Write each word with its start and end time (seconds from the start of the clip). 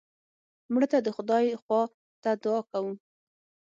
مړه 0.73 0.87
ته 0.91 0.97
د 1.01 1.07
خدای 1.15 1.45
خوا 1.61 1.81
ته 2.23 2.31
دعا 2.43 2.59
کوو 2.71 2.93